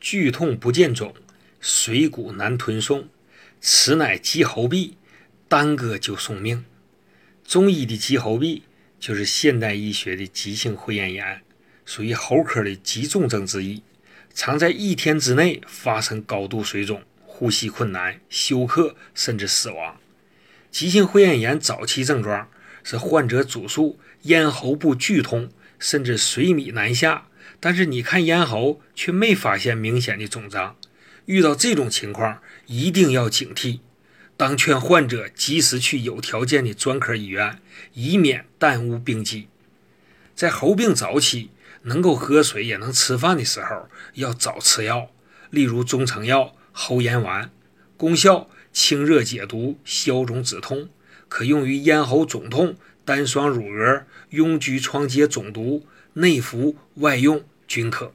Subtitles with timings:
[0.00, 1.14] 剧痛不见肿，
[1.60, 3.08] 水谷难吞送，
[3.60, 4.94] 此乃急喉痹，
[5.46, 6.64] 耽搁就送命。
[7.44, 8.62] 中医的急喉痹
[8.98, 11.42] 就是现代医学的急性会厌炎，
[11.84, 13.82] 属于喉科的急重症之一，
[14.32, 20.00] 常在一天之内发生高度水肿、呼吸困难、休克甚至死亡。
[20.70, 22.48] 急性会厌炎早期症状
[22.82, 27.26] 是患者主诉咽喉部剧痛，甚至水米难下，
[27.58, 30.76] 但是你看咽喉却没发现明显的肿胀。
[31.26, 33.80] 遇到这种情况，一定要警惕。
[34.36, 37.60] 当劝患者及时去有条件的专科医院，
[37.92, 39.48] 以免耽误病机。
[40.34, 41.50] 在喉病早期，
[41.82, 45.10] 能够喝水也能吃饭的时候，要早吃药，
[45.50, 47.50] 例如中成药喉炎丸，
[47.96, 50.88] 功效清热解毒、消肿止痛，
[51.30, 52.74] 可用于咽喉肿痛、
[53.06, 58.12] 单双乳蛾、痈疽疮疖肿毒，内服外用均可。